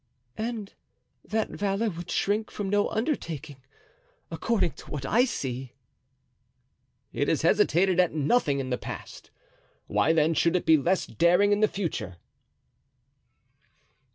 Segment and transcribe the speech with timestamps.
[0.39, 0.73] "And
[1.23, 3.57] that valor would shrink from no undertaking,
[4.31, 5.73] according to what I see."
[7.13, 9.29] "It has hesitated at nothing in the past;
[9.85, 12.17] why, then, should it be less daring in the future?"